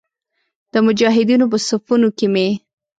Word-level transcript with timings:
د 0.73 0.75
مجاهدینو 0.85 1.45
په 1.51 1.57
صفونو 1.67 2.09
کې 2.17 2.27
مې. 2.33 2.47